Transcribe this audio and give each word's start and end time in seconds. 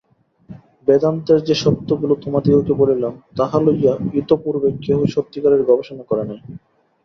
বেদান্তের 0.87 1.39
যে 1.43 1.55
সত্যগুলি 1.55 2.15
তোমাদিগকে 2.21 2.73
বলিলাম, 2.73 3.13
তাহা 3.37 3.57
লইয়া 3.59 3.93
ইতঃপূর্বে 4.13 4.69
কেহ 4.83 4.97
সত্যিকারের 5.15 5.61
গবেষণা 5.63 6.03
করে 6.03 6.23
নাই। 6.23 6.39